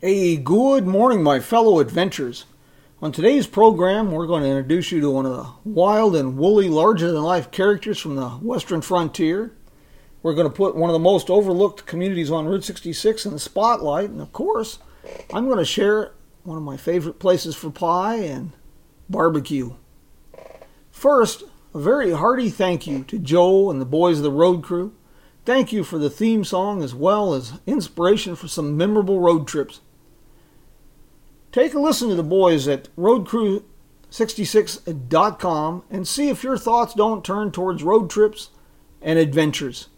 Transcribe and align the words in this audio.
A 0.00 0.36
good 0.36 0.86
morning, 0.86 1.24
my 1.24 1.40
fellow 1.40 1.80
adventurers. 1.80 2.44
On 3.02 3.10
today's 3.10 3.48
program, 3.48 4.12
we're 4.12 4.28
going 4.28 4.44
to 4.44 4.48
introduce 4.48 4.92
you 4.92 5.00
to 5.00 5.10
one 5.10 5.26
of 5.26 5.32
the 5.32 5.50
wild 5.64 6.14
and 6.14 6.38
woolly, 6.38 6.68
larger 6.68 7.10
than 7.10 7.20
life 7.20 7.50
characters 7.50 7.98
from 7.98 8.14
the 8.14 8.28
western 8.28 8.80
frontier. 8.80 9.56
We're 10.22 10.36
going 10.36 10.48
to 10.48 10.54
put 10.56 10.76
one 10.76 10.88
of 10.88 10.92
the 10.92 11.00
most 11.00 11.28
overlooked 11.28 11.84
communities 11.84 12.30
on 12.30 12.46
Route 12.46 12.62
66 12.62 13.26
in 13.26 13.32
the 13.32 13.40
spotlight, 13.40 14.08
and 14.08 14.20
of 14.20 14.32
course, 14.32 14.78
I'm 15.34 15.46
going 15.46 15.58
to 15.58 15.64
share 15.64 16.12
one 16.44 16.56
of 16.56 16.62
my 16.62 16.76
favorite 16.76 17.18
places 17.18 17.56
for 17.56 17.70
pie 17.70 18.18
and 18.18 18.52
barbecue. 19.10 19.74
First, 20.92 21.42
a 21.74 21.80
very 21.80 22.12
hearty 22.12 22.50
thank 22.50 22.86
you 22.86 23.02
to 23.02 23.18
Joe 23.18 23.68
and 23.68 23.80
the 23.80 23.84
boys 23.84 24.18
of 24.18 24.22
the 24.22 24.30
road 24.30 24.62
crew. 24.62 24.94
Thank 25.44 25.72
you 25.72 25.82
for 25.82 25.98
the 25.98 26.10
theme 26.10 26.44
song 26.44 26.84
as 26.84 26.94
well 26.94 27.34
as 27.34 27.54
inspiration 27.66 28.36
for 28.36 28.46
some 28.46 28.76
memorable 28.76 29.18
road 29.18 29.48
trips. 29.48 29.80
Take 31.58 31.74
a 31.74 31.80
listen 31.80 32.08
to 32.08 32.14
the 32.14 32.22
boys 32.22 32.68
at 32.68 32.94
roadcrew66.com 32.94 35.82
and 35.90 36.06
see 36.06 36.28
if 36.28 36.44
your 36.44 36.56
thoughts 36.56 36.94
don't 36.94 37.24
turn 37.24 37.50
towards 37.50 37.82
road 37.82 38.08
trips 38.08 38.50
and 39.02 39.18
adventures. 39.18 39.88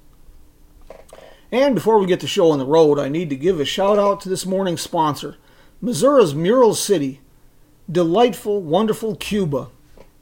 And 1.53 1.75
before 1.75 1.99
we 1.99 2.07
get 2.07 2.21
the 2.21 2.27
show 2.27 2.51
on 2.51 2.59
the 2.59 2.65
road, 2.65 2.99
I 2.99 3.11
need 3.11 3.29
to 3.29 3.37
give 3.37 3.61
a 3.61 3.67
shout 3.67 3.99
out 3.99 4.23
to 4.23 4.31
this 4.31 4.47
morning's 4.47 4.81
sponsor, 4.81 5.37
Missouri's 5.83 6.35
Mural 6.35 6.75
City, 6.75 7.21
delightful, 7.93 8.63
wonderful 8.63 9.17
Cuba. 9.17 9.69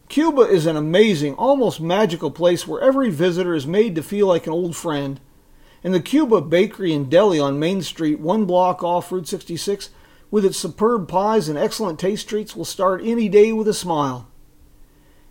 Cuba 0.09 0.43
is 0.43 0.67
an 0.67 0.75
amazing, 0.75 1.35
almost 1.35 1.81
magical 1.81 2.33
place 2.33 2.67
where 2.67 2.83
every 2.83 3.11
visitor 3.11 3.55
is 3.55 3.65
made 3.65 3.95
to 3.95 4.03
feel 4.03 4.27
like 4.27 4.49
an 4.49 4.53
old 4.53 4.75
friend. 4.75 5.21
And 5.85 5.95
the 5.95 6.01
Cuba 6.01 6.41
Bakery 6.41 6.93
and 6.93 7.09
Deli 7.09 7.39
on 7.39 7.61
Main 7.61 7.83
Street, 7.83 8.19
one 8.19 8.45
block 8.45 8.83
off 8.83 9.13
Route 9.13 9.29
66, 9.29 9.91
with 10.31 10.45
its 10.45 10.59
superb 10.59 11.09
pies 11.09 11.49
and 11.49 11.59
excellent 11.59 11.99
taste 11.99 12.29
treats, 12.29 12.55
will 12.55 12.65
start 12.65 13.01
any 13.05 13.29
day 13.29 13.53
with 13.53 13.69
a 13.69 13.75
smile. 13.75 14.29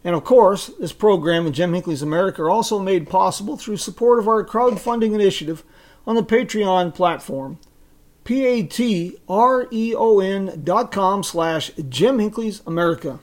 And 0.04 0.16
of 0.16 0.24
course, 0.24 0.68
this 0.80 0.94
program 0.94 1.46
and 1.46 1.54
Jim 1.54 1.74
Hinckley's 1.74 2.02
America 2.02 2.42
are 2.44 2.50
also 2.50 2.80
made 2.80 3.10
possible 3.10 3.58
through 3.58 3.78
support 3.78 4.20
of 4.20 4.28
our 4.28 4.46
crowdfunding 4.46 5.14
initiative 5.14 5.64
on 6.06 6.16
the 6.16 6.24
Patreon 6.24 6.96
platform. 6.96 7.60
P-A-T-R-E-O-N 8.24 9.22
dot 10.64 10.92
com 10.92 11.24
slash 11.24 11.72
Jim 11.90 12.20
Hinckley's 12.20 12.62
America. 12.68 13.20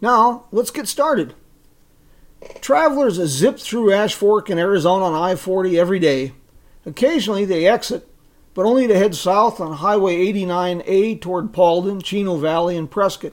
Now, 0.00 0.44
let's 0.52 0.70
get 0.70 0.86
started. 0.86 1.34
Travelers 2.60 3.14
zip 3.14 3.58
through 3.58 3.92
Ash 3.92 4.14
Fork 4.14 4.50
in 4.50 4.58
Arizona 4.58 5.06
on 5.06 5.14
I-40 5.14 5.74
every 5.78 5.98
day. 5.98 6.32
Occasionally 6.86 7.44
they 7.44 7.66
exit, 7.66 8.06
but 8.54 8.64
only 8.64 8.86
to 8.86 8.96
head 8.96 9.14
south 9.14 9.60
on 9.60 9.74
Highway 9.74 10.32
89A 10.32 11.20
toward 11.20 11.52
Paulden, 11.52 12.02
Chino 12.02 12.36
Valley, 12.36 12.76
and 12.76 12.90
Prescott. 12.90 13.32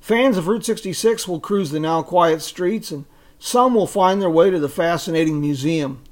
Fans 0.00 0.38
of 0.38 0.48
Route 0.48 0.64
66 0.64 1.28
will 1.28 1.40
cruise 1.40 1.70
the 1.70 1.78
now 1.78 2.02
quiet 2.02 2.40
streets, 2.40 2.90
and 2.90 3.04
some 3.38 3.74
will 3.74 3.86
find 3.86 4.20
their 4.20 4.30
way 4.30 4.50
to 4.50 4.58
the 4.58 4.68
fascinating 4.68 5.40
museum. 5.40 6.02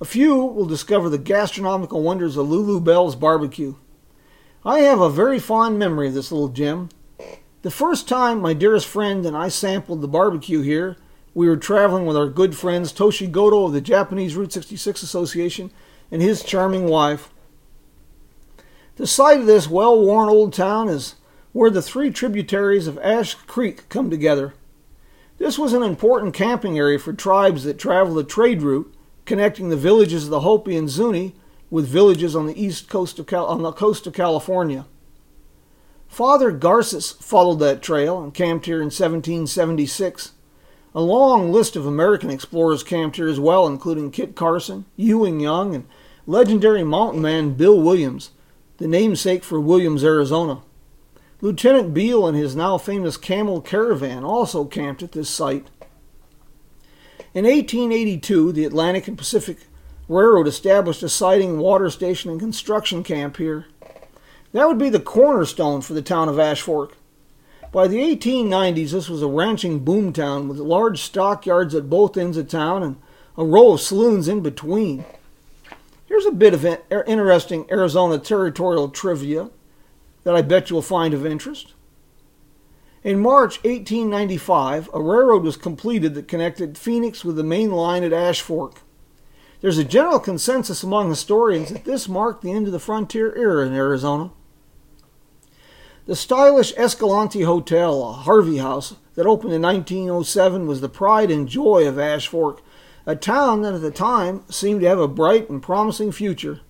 A 0.00 0.04
few 0.04 0.36
will 0.36 0.66
discover 0.66 1.08
the 1.08 1.18
gastronomical 1.18 2.02
wonders 2.02 2.36
of 2.36 2.48
Lulu 2.48 2.80
Belle's 2.80 3.16
barbecue. 3.16 3.74
I 4.64 4.80
have 4.80 5.00
a 5.00 5.10
very 5.10 5.38
fond 5.38 5.78
memory 5.78 6.08
of 6.08 6.14
this 6.14 6.30
little 6.30 6.48
gem. 6.48 6.90
The 7.62 7.70
first 7.70 8.08
time 8.08 8.40
my 8.40 8.54
dearest 8.54 8.86
friend 8.86 9.26
and 9.26 9.36
I 9.36 9.48
sampled 9.48 10.00
the 10.00 10.08
barbecue 10.08 10.62
here, 10.62 10.96
we 11.34 11.48
were 11.48 11.56
traveling 11.56 12.06
with 12.06 12.16
our 12.16 12.28
good 12.28 12.56
friends 12.56 12.92
Toshi 12.92 13.30
Goto 13.30 13.64
of 13.64 13.72
the 13.72 13.80
Japanese 13.80 14.36
Route 14.36 14.52
66 14.52 15.02
Association 15.02 15.72
and 16.10 16.22
his 16.22 16.44
charming 16.44 16.86
wife. 16.86 17.33
The 18.96 19.06
site 19.06 19.40
of 19.40 19.46
this 19.46 19.68
well 19.68 20.00
worn 20.00 20.28
old 20.28 20.52
town 20.52 20.88
is 20.88 21.16
where 21.52 21.70
the 21.70 21.82
three 21.82 22.10
tributaries 22.10 22.86
of 22.86 22.98
Ash 22.98 23.34
Creek 23.34 23.88
come 23.88 24.08
together. 24.08 24.54
This 25.38 25.58
was 25.58 25.72
an 25.72 25.82
important 25.82 26.32
camping 26.32 26.78
area 26.78 26.98
for 26.98 27.12
tribes 27.12 27.64
that 27.64 27.78
traveled 27.78 28.16
the 28.16 28.24
trade 28.24 28.62
route 28.62 28.94
connecting 29.24 29.68
the 29.68 29.76
villages 29.76 30.24
of 30.24 30.30
the 30.30 30.40
Hopi 30.40 30.76
and 30.76 30.88
Zuni 30.88 31.34
with 31.70 31.88
villages 31.88 32.36
on 32.36 32.46
the 32.46 32.62
east 32.62 32.88
coast 32.88 33.18
of 33.18 33.26
Cal- 33.26 33.46
on 33.46 33.62
the 33.62 33.72
coast 33.72 34.06
of 34.06 34.12
California. 34.12 34.86
Father 36.06 36.52
Garces 36.52 37.12
followed 37.12 37.58
that 37.58 37.82
trail 37.82 38.22
and 38.22 38.32
camped 38.32 38.66
here 38.66 38.76
in 38.76 38.86
1776. 38.86 40.32
A 40.94 41.00
long 41.00 41.50
list 41.50 41.74
of 41.74 41.86
American 41.86 42.30
explorers 42.30 42.84
camped 42.84 43.16
here 43.16 43.26
as 43.26 43.40
well, 43.40 43.66
including 43.66 44.12
Kit 44.12 44.36
Carson, 44.36 44.84
Ewing 44.94 45.40
Young, 45.40 45.74
and 45.74 45.86
legendary 46.28 46.84
mountain 46.84 47.20
man 47.20 47.54
Bill 47.54 47.80
Williams, 47.80 48.30
the 48.78 48.88
namesake 48.88 49.44
for 49.44 49.60
Williams, 49.60 50.04
Arizona. 50.04 50.62
Lieutenant 51.40 51.92
Beale 51.92 52.26
and 52.26 52.36
his 52.36 52.56
now 52.56 52.78
famous 52.78 53.16
camel 53.16 53.60
caravan 53.60 54.24
also 54.24 54.64
camped 54.64 55.02
at 55.02 55.12
this 55.12 55.28
site. 55.28 55.68
In 57.34 57.44
1882, 57.44 58.52
the 58.52 58.64
Atlantic 58.64 59.08
and 59.08 59.18
Pacific 59.18 59.58
Railroad 60.08 60.46
established 60.46 61.02
a 61.02 61.08
siding, 61.08 61.58
water 61.58 61.90
station, 61.90 62.30
and 62.30 62.38
construction 62.38 63.02
camp 63.02 63.36
here. 63.38 63.66
That 64.52 64.68
would 64.68 64.78
be 64.78 64.90
the 64.90 65.00
cornerstone 65.00 65.80
for 65.80 65.94
the 65.94 66.02
town 66.02 66.28
of 66.28 66.38
Ash 66.38 66.60
Fork. 66.60 66.96
By 67.72 67.88
the 67.88 67.98
1890s, 67.98 68.92
this 68.92 69.08
was 69.08 69.20
a 69.20 69.26
ranching 69.26 69.80
boom 69.80 70.12
town 70.12 70.46
with 70.46 70.58
large 70.58 71.02
stockyards 71.02 71.74
at 71.74 71.90
both 71.90 72.16
ends 72.16 72.36
of 72.36 72.48
town 72.48 72.82
and 72.82 72.96
a 73.36 73.44
row 73.44 73.72
of 73.72 73.80
saloons 73.80 74.28
in 74.28 74.42
between. 74.42 75.04
Here's 76.14 76.26
a 76.26 76.30
bit 76.30 76.54
of 76.54 76.64
er, 76.64 77.02
interesting 77.08 77.66
Arizona 77.72 78.18
territorial 78.18 78.88
trivia 78.88 79.50
that 80.22 80.36
I 80.36 80.42
bet 80.42 80.70
you'll 80.70 80.80
find 80.80 81.12
of 81.12 81.26
interest. 81.26 81.72
In 83.02 83.18
March 83.18 83.56
1895, 83.64 84.90
a 84.94 85.02
railroad 85.02 85.42
was 85.42 85.56
completed 85.56 86.14
that 86.14 86.28
connected 86.28 86.78
Phoenix 86.78 87.24
with 87.24 87.34
the 87.34 87.42
main 87.42 87.72
line 87.72 88.04
at 88.04 88.12
Ash 88.12 88.40
Fork. 88.40 88.82
There's 89.60 89.76
a 89.76 89.82
general 89.82 90.20
consensus 90.20 90.84
among 90.84 91.08
historians 91.08 91.70
that 91.70 91.84
this 91.84 92.08
marked 92.08 92.42
the 92.42 92.52
end 92.52 92.66
of 92.66 92.72
the 92.72 92.78
frontier 92.78 93.34
era 93.34 93.66
in 93.66 93.74
Arizona. 93.74 94.30
The 96.06 96.14
stylish 96.14 96.72
Escalante 96.76 97.42
Hotel, 97.42 98.00
a 98.04 98.12
Harvey 98.12 98.58
House, 98.58 98.94
that 99.16 99.26
opened 99.26 99.52
in 99.52 99.62
1907 99.62 100.68
was 100.68 100.80
the 100.80 100.88
pride 100.88 101.32
and 101.32 101.48
joy 101.48 101.88
of 101.88 101.98
Ash 101.98 102.28
Fork, 102.28 102.62
a 103.06 103.16
town 103.16 103.62
that 103.62 103.74
at 103.74 103.82
the 103.82 103.90
time 103.90 104.44
seemed 104.50 104.80
to 104.80 104.88
have 104.88 104.98
a 104.98 105.08
bright 105.08 105.50
and 105.50 105.62
promising 105.62 106.12
future. 106.12 106.60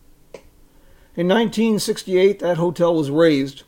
In 1.17 1.29
1968, 1.29 2.41
that 2.41 2.57
hotel 2.57 2.95
was 2.95 3.11
razed. 3.11 3.63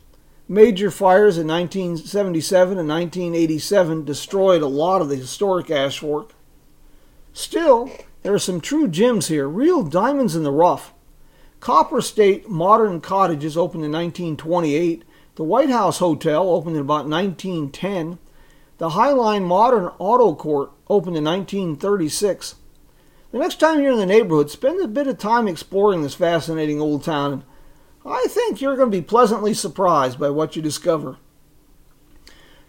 Major 0.49 0.91
fires 0.91 1.37
in 1.37 1.47
1977 1.47 2.77
and 2.77 2.89
1987 2.89 4.03
destroyed 4.05 4.61
a 4.61 4.67
lot 4.67 5.01
of 5.01 5.09
the 5.09 5.15
historic 5.15 5.71
Ash 5.71 5.99
Fork. 5.99 6.33
Still, 7.33 7.89
there 8.23 8.33
are 8.33 8.39
some 8.39 8.59
true 8.59 8.87
gems 8.87 9.27
here, 9.27 9.47
real 9.47 9.83
diamonds 9.83 10.35
in 10.35 10.43
the 10.43 10.51
rough. 10.51 10.93
Copper 11.59 12.01
State 12.01 12.49
Modern 12.49 12.99
Cottages 13.01 13.57
opened 13.57 13.85
in 13.85 13.91
1928. 13.91 15.03
The 15.35 15.43
White 15.43 15.69
House 15.69 15.99
Hotel 15.99 16.49
opened 16.49 16.75
in 16.75 16.81
about 16.81 17.07
1910. 17.07 18.19
The 18.77 18.89
Highline 18.89 19.45
Modern 19.45 19.91
Auto 19.97 20.35
Court 20.35 20.71
opened 20.87 21.17
in 21.17 21.23
1936. 21.23 22.55
The 23.31 23.39
next 23.39 23.59
time 23.59 23.81
you're 23.81 23.91
in 23.91 23.97
the 23.97 24.05
neighborhood, 24.05 24.49
spend 24.49 24.81
a 24.81 24.87
bit 24.87 25.07
of 25.07 25.17
time 25.17 25.47
exploring 25.47 26.03
this 26.03 26.15
fascinating 26.15 26.79
old 26.79 27.03
town 27.03 27.43
I 28.09 28.27
think 28.29 28.61
you're 28.61 28.77
going 28.77 28.89
to 28.89 28.97
be 28.97 29.03
pleasantly 29.03 29.53
surprised 29.53 30.17
by 30.17 30.29
what 30.29 30.55
you 30.55 30.61
discover. 30.61 31.17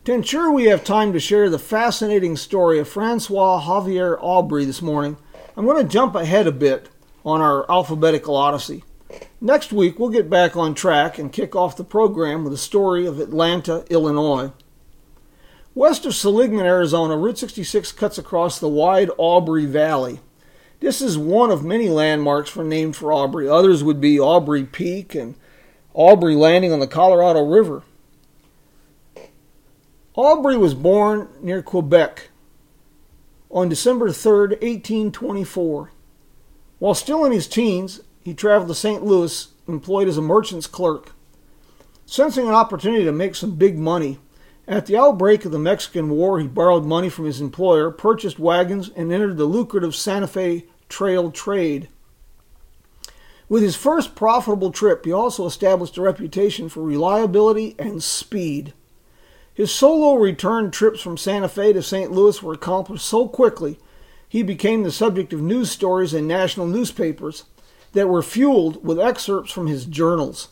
To 0.05 0.13
ensure 0.13 0.51
we 0.51 0.65
have 0.65 0.83
time 0.83 1.13
to 1.13 1.21
share 1.21 1.49
the 1.49 1.61
fascinating 1.61 2.37
story 2.37 2.81
of 2.81 2.89
Francois 2.89 3.63
Javier 3.63 4.21
Aubry 4.21 4.67
this 4.67 4.83
morning, 4.83 5.17
I'm 5.57 5.65
going 5.65 5.81
to 5.81 5.89
jump 5.89 6.17
ahead 6.17 6.49
a 6.49 6.53
bit 6.53 6.89
on 7.25 7.41
our 7.41 7.71
alphabetical 7.71 8.35
odyssey. 8.35 8.83
Next 9.41 9.73
week, 9.73 9.99
we'll 9.99 10.09
get 10.09 10.29
back 10.29 10.57
on 10.57 10.75
track 10.75 11.19
and 11.19 11.33
kick 11.33 11.55
off 11.55 11.77
the 11.77 11.85
program 11.85 12.43
with 12.43 12.53
a 12.53 12.59
story 12.59 13.07
of 13.07 13.21
Atlanta, 13.21 13.85
Illinois. 13.91 14.51
West 15.79 16.05
of 16.05 16.13
Seligman, 16.13 16.67
Arizona, 16.67 17.17
Route 17.17 17.39
66 17.39 17.93
cuts 17.93 18.19
across 18.19 18.59
the 18.59 18.69
wide 18.69 19.11
Aubrey 19.17 19.65
Valley. 19.65 20.19
This 20.81 21.01
is 21.01 21.17
one 21.17 21.53
of 21.53 21.65
many 21.65 21.89
landmarks 21.89 22.51
for 22.51 22.65
named 22.65 22.97
for 22.97 23.13
Aubrey. 23.13 23.49
Others 23.49 23.85
would 23.85 24.01
be 24.01 24.19
Aubrey 24.19 24.65
Peak 24.65 25.15
and 25.15 25.37
Aubrey 25.95 26.35
Landing 26.35 26.73
on 26.73 26.81
the 26.81 26.89
Colorado 26.89 27.45
River. 27.45 27.85
Aubrey 30.17 30.57
was 30.57 30.75
born 30.75 31.29
near 31.41 31.63
Quebec 31.63 32.31
on 33.49 33.69
December 33.69 34.11
3, 34.11 34.57
1824. 34.57 35.93
While 36.81 36.95
still 36.95 37.25
in 37.25 37.31
his 37.31 37.47
teens, 37.47 38.01
he 38.25 38.35
traveled 38.35 38.71
to 38.71 38.75
St. 38.75 39.05
Louis, 39.05 39.47
employed 39.69 40.09
as 40.09 40.19
a 40.19 40.23
merchant's 40.23 40.67
clerk. 40.67 41.13
Sensing 42.05 42.49
an 42.49 42.55
opportunity 42.55 43.05
to 43.05 43.13
make 43.13 43.37
some 43.37 43.55
big 43.55 43.79
money, 43.79 44.19
at 44.69 44.87
the 44.87 44.97
outbreak 44.97 45.45
of 45.45 45.51
the 45.51 45.59
Mexican 45.59 46.11
War, 46.11 46.39
he 46.39 46.47
borrowed 46.47 46.85
money 46.85 47.09
from 47.09 47.25
his 47.25 47.41
employer, 47.41 47.91
purchased 47.91 48.39
wagons, 48.39 48.91
and 48.95 49.11
entered 49.11 49.39
the 49.39 49.47
lucrative 49.47 49.97
Santa 49.97 50.27
Fe 50.27 50.67
Trail 50.89 51.31
trade. 51.31 51.89
With 53.49 53.63
his 53.63 53.77
first 53.77 54.15
profitable 54.15 54.71
trip, 54.71 55.07
he 55.07 55.13
also 55.13 55.47
established 55.47 55.97
a 55.97 56.03
reputation 56.03 56.69
for 56.69 56.83
reliability 56.83 57.75
and 57.79 58.03
speed. 58.03 58.75
His 59.55 59.73
solo 59.73 60.15
return 60.15 60.71
trips 60.71 61.01
from 61.01 61.17
Santa 61.17 61.49
Fe 61.49 61.73
to 61.73 61.83
St. 61.83 62.13
Louis 62.13 62.43
were 62.43 62.53
accomplished 62.53 63.07
so 63.07 63.27
quickly, 63.27 63.79
he 64.29 64.43
became 64.43 64.83
the 64.83 64.93
subject 64.93 65.33
of 65.33 65.41
news 65.41 65.71
stories 65.71 66.13
in 66.13 66.27
national 66.27 66.67
newspapers 66.67 67.45
that 67.93 68.09
were 68.09 68.23
fueled 68.23 68.85
with 68.85 69.01
excerpts 69.01 69.51
from 69.51 69.67
his 69.67 69.87
journals. 69.87 70.49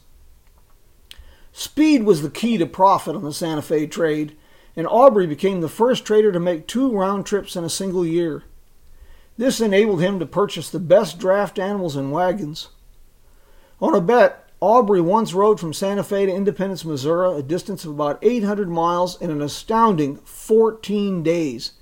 Speed 1.66 2.04
was 2.04 2.22
the 2.22 2.30
key 2.30 2.56
to 2.58 2.64
profit 2.64 3.16
on 3.16 3.24
the 3.24 3.32
Santa 3.32 3.60
Fe 3.60 3.88
trade, 3.88 4.36
and 4.76 4.86
Aubrey 4.86 5.26
became 5.26 5.60
the 5.60 5.68
first 5.68 6.04
trader 6.04 6.30
to 6.30 6.38
make 6.38 6.68
two 6.68 6.96
round 6.96 7.26
trips 7.26 7.56
in 7.56 7.64
a 7.64 7.68
single 7.68 8.06
year. 8.06 8.44
This 9.36 9.60
enabled 9.60 10.00
him 10.00 10.20
to 10.20 10.26
purchase 10.26 10.70
the 10.70 10.78
best 10.78 11.18
draft 11.18 11.58
animals 11.58 11.96
and 11.96 12.12
wagons. 12.12 12.68
On 13.80 13.96
a 13.96 14.00
bet, 14.00 14.48
Aubrey 14.60 15.00
once 15.00 15.34
rode 15.34 15.58
from 15.58 15.72
Santa 15.72 16.04
Fe 16.04 16.26
to 16.26 16.32
Independence, 16.32 16.84
Missouri, 16.84 17.36
a 17.36 17.42
distance 17.42 17.84
of 17.84 17.90
about 17.90 18.20
800 18.22 18.70
miles 18.70 19.20
in 19.20 19.32
an 19.32 19.42
astounding 19.42 20.18
14 20.18 21.24
days. 21.24 21.72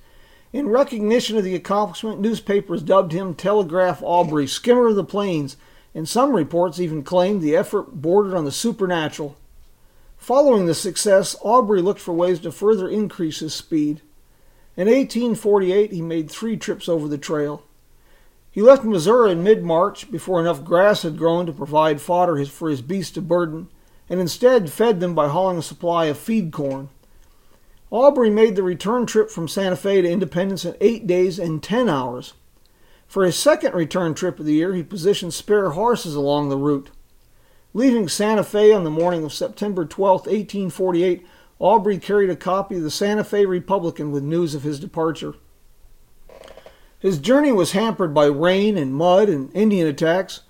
In 0.51 0.71
recognition 0.71 1.37
of 1.37 1.45
the 1.45 1.55
accomplishment, 1.55 2.21
newspapers 2.21 2.83
dubbed 2.83 3.13
him 3.13 3.35
Telegraph 3.35 4.03
Aubrey, 4.03 4.47
skimmer 4.47 4.87
of 4.87 4.97
the 4.97 5.05
plains, 5.05 5.59
and 5.95 6.09
some 6.09 6.33
reports 6.33 6.81
even 6.81 7.03
claimed 7.03 7.43
the 7.43 7.55
effort 7.55 8.01
bordered 8.01 8.33
on 8.33 8.47
the 8.47 8.51
supernatural. 8.51 9.37
Following 10.25 10.65
the 10.65 10.75
success, 10.75 11.37
Aubrey 11.43 11.83
looked 11.83 12.01
for 12.01 12.15
ways 12.15 12.41
to 12.41 12.51
further 12.51 12.89
increase 12.89 13.41
his 13.41 13.53
speed. 13.53 14.01
In 14.75 14.87
1848, 14.87 15.93
he 15.93 16.01
made 16.01 16.31
three 16.31 16.57
trips 16.57 16.89
over 16.89 17.07
the 17.07 17.19
trail. 17.19 17.63
He 18.51 18.63
left 18.63 18.85
Missouri 18.85 19.33
in 19.33 19.43
mid 19.43 19.63
March 19.63 20.11
before 20.11 20.41
enough 20.41 20.65
grass 20.65 21.03
had 21.03 21.19
grown 21.19 21.45
to 21.45 21.53
provide 21.53 22.01
fodder 22.01 22.43
for 22.47 22.71
his 22.71 22.81
beasts 22.81 23.19
of 23.19 23.29
burden, 23.29 23.69
and 24.09 24.19
instead 24.19 24.73
fed 24.73 24.99
them 24.99 25.15
by 25.15 25.29
hauling 25.29 25.59
a 25.59 25.63
supply 25.63 26.07
of 26.07 26.17
feed 26.17 26.53
corn. 26.53 26.89
Aubrey 27.91 28.31
made 28.31 28.57
the 28.57 28.63
return 28.63 29.05
trip 29.05 29.29
from 29.29 29.47
Santa 29.47 29.77
Fe 29.77 30.01
to 30.01 30.11
Independence 30.11 30.65
in 30.65 30.75
eight 30.81 31.07
days 31.07 31.39
and 31.39 31.63
ten 31.63 31.87
hours. 31.87 32.33
For 33.07 33.27
his 33.27 33.37
second 33.37 33.75
return 33.75 34.15
trip 34.15 34.41
of 34.41 34.47
the 34.47 34.55
year, 34.55 34.73
he 34.75 34.83
positioned 34.83 35.35
spare 35.35 35.73
horses 35.73 36.15
along 36.15 36.49
the 36.49 36.57
route. 36.57 36.89
Leaving 37.77 38.09
Santa 38.09 38.45
Fe 38.45 38.73
on 38.73 38.85
the 38.85 38.91
morning 38.91 39.25
of 39.25 39.33
September 39.33 39.85
12, 39.85 40.21
1848, 40.21 41.27
Aubrey 41.59 41.99
carried 41.99 42.31
a 42.31 42.37
copy 42.37 42.77
of 42.77 42.85
the 42.85 42.91
Santa 42.91 43.25
Fe 43.25 43.45
Republican 43.45 44.13
with 44.13 44.23
news 44.23 44.55
of 44.55 44.63
his 44.63 44.79
departure. 44.79 45.35
His 47.01 47.19
journey 47.19 47.51
was 47.51 47.73
hampered 47.73 48.15
by 48.15 48.27
rain 48.27 48.79
and 48.79 48.95
mud 48.95 49.29
and 49.29 49.53
Indian 49.57 49.89
attacks, 49.89 50.43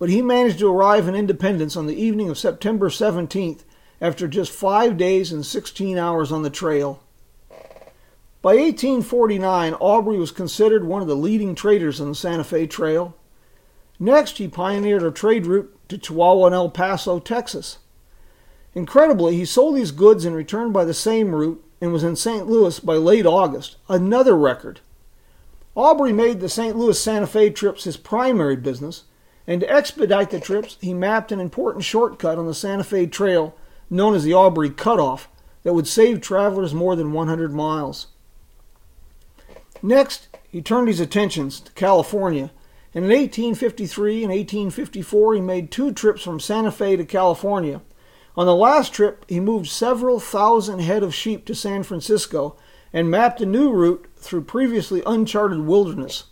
but 0.00 0.10
he 0.10 0.22
managed 0.22 0.58
to 0.58 0.68
arrive 0.68 1.06
in 1.06 1.14
Independence 1.14 1.76
on 1.76 1.86
the 1.86 1.94
evening 1.94 2.28
of 2.28 2.36
September 2.36 2.88
17th 2.88 3.60
after 4.00 4.26
just 4.26 4.50
five 4.50 4.96
days 4.96 5.30
and 5.30 5.46
16 5.46 5.96
hours 5.96 6.32
on 6.32 6.42
the 6.42 6.50
trail. 6.50 7.00
By 8.42 8.56
1849, 8.56 9.74
Aubrey 9.74 10.18
was 10.18 10.32
considered 10.32 10.82
one 10.82 11.00
of 11.00 11.06
the 11.06 11.14
leading 11.14 11.54
traders 11.54 12.00
on 12.00 12.08
the 12.08 12.14
Santa 12.16 12.42
Fe 12.42 12.66
Trail. 12.66 13.16
Next, 14.02 14.38
he 14.38 14.48
pioneered 14.48 15.04
a 15.04 15.12
trade 15.12 15.46
route 15.46 15.78
to 15.88 15.96
Chihuahua 15.96 16.46
and 16.46 16.54
El 16.56 16.70
Paso, 16.70 17.20
Texas. 17.20 17.78
Incredibly, 18.74 19.36
he 19.36 19.44
sold 19.44 19.76
these 19.76 19.92
goods 19.92 20.24
and 20.24 20.34
returned 20.34 20.72
by 20.72 20.84
the 20.84 20.92
same 20.92 21.32
route 21.32 21.64
and 21.80 21.92
was 21.92 22.02
in 22.02 22.16
St. 22.16 22.48
Louis 22.48 22.80
by 22.80 22.94
late 22.94 23.26
August, 23.26 23.76
another 23.88 24.36
record. 24.36 24.80
Aubrey 25.76 26.12
made 26.12 26.40
the 26.40 26.48
St. 26.48 26.74
Louis 26.74 27.00
Santa 27.00 27.28
Fe 27.28 27.50
trips 27.50 27.84
his 27.84 27.96
primary 27.96 28.56
business, 28.56 29.04
and 29.46 29.60
to 29.60 29.70
expedite 29.70 30.30
the 30.30 30.40
trips, 30.40 30.78
he 30.80 30.92
mapped 30.92 31.30
an 31.30 31.38
important 31.38 31.84
shortcut 31.84 32.38
on 32.38 32.48
the 32.48 32.54
Santa 32.54 32.82
Fe 32.82 33.06
Trail 33.06 33.54
known 33.88 34.16
as 34.16 34.24
the 34.24 34.34
Aubrey 34.34 34.70
Cutoff 34.70 35.28
that 35.62 35.74
would 35.74 35.86
save 35.86 36.20
travelers 36.20 36.74
more 36.74 36.96
than 36.96 37.12
100 37.12 37.54
miles. 37.54 38.08
Next, 39.80 40.26
he 40.50 40.60
turned 40.60 40.88
his 40.88 40.98
attentions 40.98 41.60
to 41.60 41.70
California, 41.74 42.50
and 42.94 43.04
in 43.04 43.10
1853 43.10 44.22
and 44.22 44.32
1854 44.32 45.34
he 45.34 45.40
made 45.40 45.70
two 45.70 45.92
trips 45.92 46.22
from 46.22 46.40
Santa 46.40 46.70
Fe 46.70 46.96
to 46.96 47.04
California. 47.04 47.80
On 48.36 48.46
the 48.46 48.54
last 48.54 48.92
trip, 48.92 49.24
he 49.28 49.40
moved 49.40 49.68
several 49.68 50.18
thousand 50.18 50.80
head 50.80 51.02
of 51.02 51.14
sheep 51.14 51.44
to 51.46 51.54
San 51.54 51.82
Francisco 51.82 52.56
and 52.92 53.10
mapped 53.10 53.40
a 53.40 53.46
new 53.46 53.70
route 53.70 54.06
through 54.16 54.42
previously 54.42 55.02
uncharted 55.06 55.60
wilderness. 55.60 56.24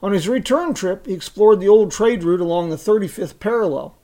On 0.00 0.12
his 0.12 0.28
return 0.28 0.74
trip, 0.74 1.06
he 1.06 1.12
explored 1.12 1.60
the 1.60 1.68
old 1.68 1.90
trade 1.90 2.22
route 2.22 2.40
along 2.40 2.70
the 2.70 2.76
35th 2.76 3.40
parallel. 3.40 3.96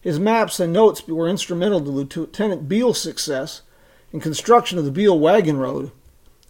His 0.00 0.18
maps 0.18 0.58
and 0.58 0.72
notes 0.72 1.06
were 1.06 1.28
instrumental 1.28 1.80
to 1.80 1.90
Lieutenant 1.90 2.68
Beale's 2.68 3.00
success 3.00 3.62
in 4.12 4.20
construction 4.20 4.78
of 4.78 4.84
the 4.84 4.90
Beale 4.90 5.18
Wagon 5.18 5.58
Road, 5.58 5.92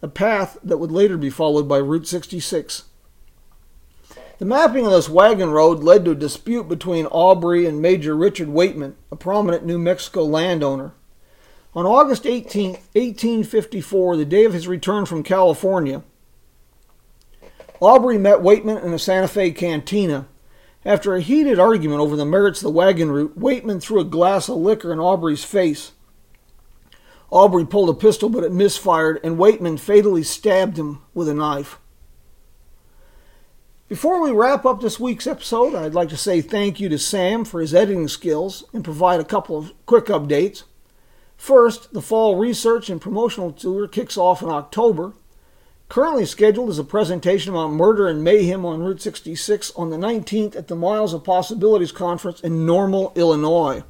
a 0.01 0.09
path 0.09 0.59
that 0.62 0.79
would 0.79 0.93
later 0.93 1.17
be 1.17 1.31
followed 1.31 1.69
by 1.69 1.79
Route 1.79 2.06
66. 2.06 2.85
The 4.38 4.44
mapping 4.44 4.87
of 4.87 4.93
this 4.93 5.08
wagon 5.08 5.50
road 5.50 5.82
led 5.82 6.05
to 6.05 6.12
a 6.12 6.14
dispute 6.14 6.69
between 6.69 7.06
Aubrey 7.06 7.67
and 7.67 7.82
Major 7.82 8.14
Richard 8.14 8.46
Weightman, 8.46 8.94
a 9.11 9.17
prominent 9.17 9.67
New 9.67 9.79
Mexico 9.79 10.23
landowner. 10.23 10.93
On 11.75 11.85
August 11.85 12.25
18, 12.25 12.70
1854, 12.70 14.17
the 14.17 14.25
day 14.25 14.44
of 14.44 14.52
his 14.52 14.69
return 14.69 15.06
from 15.06 15.25
California, 15.25 16.05
Aubrey 17.81 18.17
met 18.17 18.38
Weightman 18.38 18.82
in 18.85 18.93
a 18.93 18.99
Santa 18.99 19.26
Fe 19.26 19.50
cantina. 19.50 20.29
After 20.84 21.17
a 21.17 21.20
heated 21.20 21.58
argument 21.58 22.00
over 22.00 22.14
the 22.14 22.25
merits 22.25 22.61
of 22.61 22.64
the 22.64 22.70
wagon 22.70 23.11
route, 23.11 23.37
Weightman 23.37 23.81
threw 23.81 23.99
a 23.99 24.05
glass 24.05 24.49
of 24.49 24.58
liquor 24.58 24.93
in 24.93 25.00
Aubrey's 25.00 25.44
face. 25.44 25.93
Aubrey 27.31 27.67
pulled 27.67 27.91
a 27.91 27.94
pistol, 27.94 28.29
but 28.29 28.44
it 28.44 28.52
misfired, 28.52 29.19
and 29.25 29.37
Weightman 29.37 29.81
fatally 29.81 30.23
stabbed 30.23 30.79
him 30.79 31.02
with 31.12 31.29
a 31.29 31.34
knife. 31.34 31.81
Before 33.88 34.20
we 34.20 34.32
wrap 34.32 34.67
up 34.67 34.82
this 34.82 35.00
week's 35.00 35.26
episode, 35.26 35.75
I'd 35.75 35.94
like 35.94 36.11
to 36.11 36.17
say 36.19 36.43
thank 36.43 36.79
you 36.79 36.90
to 36.90 36.99
Sam 36.99 37.46
for 37.46 37.58
his 37.58 37.75
editing 37.75 38.06
skills 38.06 38.62
and 38.75 38.85
provide 38.85 39.19
a 39.19 39.25
couple 39.25 39.56
of 39.56 39.73
quick 39.87 40.06
updates. 40.06 40.64
First, 41.38 41.94
the 41.94 42.02
fall 42.02 42.37
research 42.37 42.90
and 42.90 43.00
promotional 43.00 43.50
tour 43.50 43.88
kicks 43.88 44.19
off 44.19 44.43
in 44.43 44.50
October. 44.50 45.14
Currently 45.88 46.26
scheduled 46.26 46.69
is 46.69 46.79
a 46.79 46.85
presentation 46.85 47.55
about 47.55 47.70
murder 47.70 48.06
and 48.06 48.23
mayhem 48.23 48.67
on 48.67 48.82
Route 48.82 49.00
66 49.00 49.73
on 49.75 49.88
the 49.88 49.96
19th 49.96 50.55
at 50.55 50.69
the 50.69 50.76
Miles 50.76 51.14
of 51.14 51.25
Possibilities 51.25 51.91
Conference 51.91 52.43
in 52.43 52.67
Normal, 52.67 53.11
Illinois. 53.14 53.84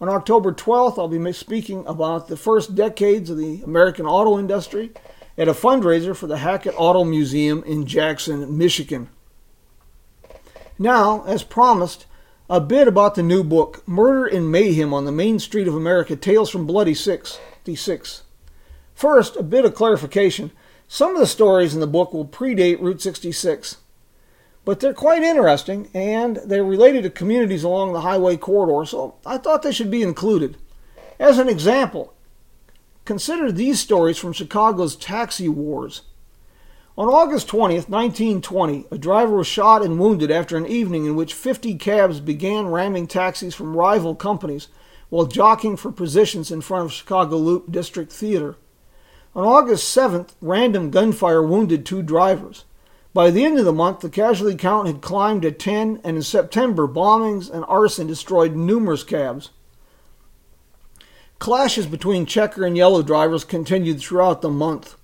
On 0.00 0.08
October 0.08 0.52
12th, 0.52 0.96
I'll 0.96 1.08
be 1.08 1.32
speaking 1.32 1.84
about 1.88 2.28
the 2.28 2.36
first 2.36 2.76
decades 2.76 3.30
of 3.30 3.36
the 3.36 3.62
American 3.64 4.06
auto 4.06 4.38
industry 4.38 4.92
at 5.36 5.48
a 5.48 5.52
fundraiser 5.52 6.14
for 6.14 6.26
the 6.26 6.38
Hackett 6.38 6.74
Auto 6.76 7.04
Museum 7.04 7.62
in 7.64 7.86
Jackson, 7.86 8.56
Michigan. 8.56 9.08
Now, 10.78 11.24
as 11.24 11.42
promised, 11.42 12.06
a 12.50 12.60
bit 12.60 12.86
about 12.88 13.14
the 13.14 13.22
new 13.22 13.42
book, 13.42 13.86
Murder 13.86 14.26
and 14.26 14.50
Mayhem 14.50 14.92
on 14.92 15.04
the 15.04 15.12
Main 15.12 15.38
Street 15.38 15.68
of 15.68 15.74
America 15.74 16.16
Tales 16.16 16.50
from 16.50 16.66
Bloody 16.66 16.94
66. 16.94 18.22
First, 18.94 19.36
a 19.36 19.42
bit 19.42 19.64
of 19.64 19.74
clarification. 19.74 20.50
Some 20.86 21.14
of 21.14 21.20
the 21.20 21.26
stories 21.26 21.72
in 21.72 21.80
the 21.80 21.86
book 21.86 22.12
will 22.12 22.26
predate 22.26 22.80
Route 22.80 23.00
66, 23.00 23.78
but 24.64 24.80
they're 24.80 24.92
quite 24.92 25.22
interesting 25.22 25.88
and 25.94 26.36
they're 26.44 26.62
related 26.62 27.04
to 27.04 27.10
communities 27.10 27.64
along 27.64 27.92
the 27.92 28.02
highway 28.02 28.36
corridor, 28.36 28.84
so 28.86 29.14
I 29.24 29.38
thought 29.38 29.62
they 29.62 29.72
should 29.72 29.90
be 29.90 30.02
included. 30.02 30.58
As 31.18 31.38
an 31.38 31.48
example, 31.48 32.12
consider 33.12 33.52
these 33.52 33.78
stories 33.78 34.16
from 34.16 34.32
Chicago's 34.32 34.96
taxi 34.96 35.46
wars. 35.46 36.00
On 36.96 37.10
August 37.10 37.46
20th, 37.46 37.90
1920, 37.90 38.86
a 38.90 38.96
driver 38.96 39.36
was 39.36 39.46
shot 39.46 39.82
and 39.82 40.00
wounded 40.00 40.30
after 40.30 40.56
an 40.56 40.66
evening 40.66 41.04
in 41.04 41.14
which 41.14 41.34
50 41.34 41.74
cabs 41.74 42.20
began 42.20 42.68
ramming 42.68 43.06
taxis 43.06 43.54
from 43.54 43.76
rival 43.76 44.14
companies 44.14 44.68
while 45.10 45.26
jockeying 45.26 45.76
for 45.76 45.92
positions 45.92 46.50
in 46.50 46.62
front 46.62 46.86
of 46.86 46.92
Chicago 46.92 47.36
Loop 47.36 47.70
District 47.70 48.10
Theater. 48.10 48.56
On 49.36 49.44
August 49.44 49.94
7th, 49.94 50.30
random 50.40 50.90
gunfire 50.90 51.42
wounded 51.42 51.84
two 51.84 52.02
drivers. 52.02 52.64
By 53.12 53.30
the 53.30 53.44
end 53.44 53.58
of 53.58 53.66
the 53.66 53.74
month, 53.74 54.00
the 54.00 54.08
casualty 54.08 54.56
count 54.56 54.86
had 54.86 55.02
climbed 55.02 55.42
to 55.42 55.52
10, 55.52 56.00
and 56.02 56.16
in 56.16 56.22
September, 56.22 56.88
bombings 56.88 57.50
and 57.50 57.66
arson 57.68 58.06
destroyed 58.06 58.56
numerous 58.56 59.04
cabs. 59.04 59.50
Clashes 61.42 61.86
between 61.86 62.24
checker 62.24 62.64
and 62.64 62.76
yellow 62.76 63.02
drivers 63.02 63.42
continued 63.42 63.98
throughout 63.98 64.42
the 64.42 64.48
month. 64.48 64.96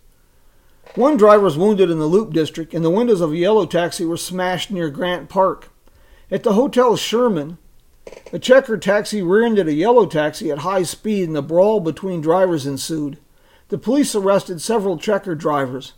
One 0.94 1.16
driver 1.16 1.42
was 1.42 1.58
wounded 1.58 1.90
in 1.90 1.98
the 1.98 2.06
Loop 2.06 2.32
District, 2.32 2.72
and 2.72 2.84
the 2.84 2.90
windows 2.90 3.20
of 3.20 3.32
a 3.32 3.36
yellow 3.36 3.66
taxi 3.66 4.04
were 4.04 4.16
smashed 4.16 4.70
near 4.70 4.88
Grant 4.88 5.28
Park. 5.28 5.70
At 6.30 6.44
the 6.44 6.52
Hotel 6.52 6.96
Sherman, 6.96 7.58
a 8.32 8.38
checker 8.38 8.76
taxi 8.76 9.20
rear-ended 9.20 9.66
a 9.66 9.72
yellow 9.72 10.06
taxi 10.06 10.52
at 10.52 10.58
high 10.58 10.84
speed, 10.84 11.26
and 11.26 11.36
a 11.36 11.42
brawl 11.42 11.80
between 11.80 12.20
drivers 12.20 12.66
ensued. 12.66 13.18
The 13.66 13.76
police 13.76 14.14
arrested 14.14 14.60
several 14.60 14.96
checker 14.96 15.34
drivers. 15.34 15.94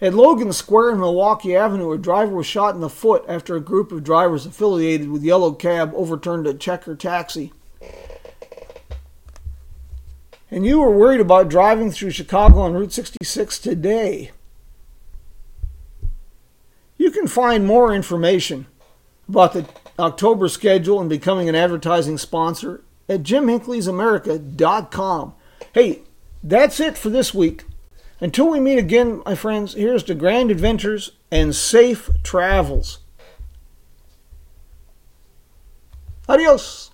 At 0.00 0.12
Logan 0.12 0.52
Square 0.52 0.90
and 0.90 0.98
Milwaukee 0.98 1.54
Avenue, 1.54 1.92
a 1.92 1.98
driver 1.98 2.34
was 2.34 2.46
shot 2.46 2.74
in 2.74 2.80
the 2.80 2.88
foot 2.88 3.24
after 3.28 3.54
a 3.54 3.60
group 3.60 3.92
of 3.92 4.02
drivers 4.02 4.44
affiliated 4.44 5.12
with 5.12 5.22
Yellow 5.22 5.52
Cab 5.52 5.92
overturned 5.94 6.48
a 6.48 6.54
checker 6.54 6.96
taxi. 6.96 7.52
And 10.54 10.64
you 10.64 10.78
were 10.78 10.96
worried 10.96 11.20
about 11.20 11.48
driving 11.48 11.90
through 11.90 12.12
Chicago 12.12 12.60
on 12.60 12.74
Route 12.74 12.92
66 12.92 13.58
today. 13.58 14.30
You 16.96 17.10
can 17.10 17.26
find 17.26 17.66
more 17.66 17.92
information 17.92 18.68
about 19.28 19.52
the 19.52 19.66
October 19.98 20.46
schedule 20.46 21.00
and 21.00 21.10
becoming 21.10 21.48
an 21.48 21.56
advertising 21.56 22.18
sponsor 22.18 22.84
at 23.08 23.24
jimhinckleysamerica.com. 23.24 25.34
Hey, 25.72 26.02
that's 26.40 26.78
it 26.78 26.96
for 26.96 27.10
this 27.10 27.34
week. 27.34 27.64
Until 28.20 28.48
we 28.48 28.60
meet 28.60 28.78
again, 28.78 29.22
my 29.26 29.34
friends, 29.34 29.74
here's 29.74 30.04
to 30.04 30.14
grand 30.14 30.52
adventures 30.52 31.10
and 31.32 31.52
safe 31.52 32.08
travels. 32.22 33.00
Adios. 36.28 36.92